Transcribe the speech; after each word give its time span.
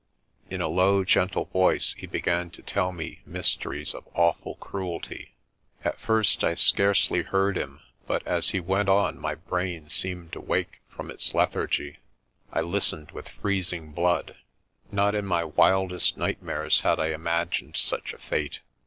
In 0.49 0.61
a 0.61 0.67
low 0.67 1.03
gentle 1.03 1.45
voice 1.45 1.93
he 1.95 2.07
began 2.07 2.49
to 2.57 2.63
tell 2.63 2.91
me 2.91 3.21
mysteries 3.23 3.93
of 3.93 4.07
awful 4.15 4.55
cruelty. 4.55 5.35
At 5.85 5.99
first 5.99 6.43
I 6.43 6.55
scarcely 6.55 7.21
heard 7.21 7.55
him 7.55 7.81
but 8.07 8.25
as 8.25 8.49
he 8.49 8.59
went 8.59 8.89
on 8.89 9.19
my 9.19 9.35
brain 9.35 9.89
seemed 9.91 10.31
to 10.33 10.41
wake 10.41 10.81
from 10.89 11.11
its 11.11 11.35
lethargy. 11.35 11.99
I 12.51 12.61
listened 12.61 13.11
with 13.11 13.29
freezing 13.29 13.91
blood. 13.91 14.35
Not 14.91 15.13
in 15.13 15.27
my 15.27 15.43
mildest 15.55 16.17
nightmares 16.17 16.81
had 16.81 16.99
I 16.99 17.09
imagined 17.09 17.77
such 17.77 18.11
a 18.11 18.17
fate. 18.17 18.61